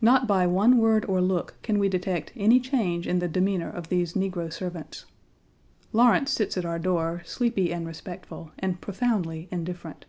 Not 0.00 0.28
by 0.28 0.46
one 0.46 0.78
word 0.78 1.04
or 1.06 1.20
look 1.20 1.56
can 1.62 1.80
we 1.80 1.88
detect 1.88 2.32
any 2.36 2.60
change 2.60 3.08
in 3.08 3.18
the 3.18 3.26
demeanor 3.26 3.68
of 3.68 3.88
these 3.88 4.12
negro 4.14 4.52
servants. 4.52 5.04
Lawrence 5.92 6.30
sits 6.30 6.56
at 6.56 6.64
our 6.64 6.78
door, 6.78 7.22
sleepy 7.24 7.72
and 7.72 7.84
respectful, 7.84 8.52
and 8.60 8.80
profoundly 8.80 9.48
indifferent. 9.50 10.04